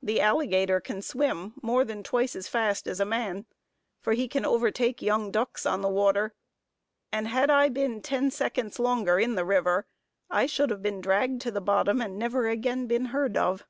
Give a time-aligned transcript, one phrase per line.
[0.00, 3.44] The alligator can swim more than twice as fast as a man,
[4.00, 6.32] for he can overtake young ducks on the water;
[7.12, 9.86] and had I been ten seconds longer in the river,
[10.30, 13.66] I should have been dragged to the bottom, and never again been heard of.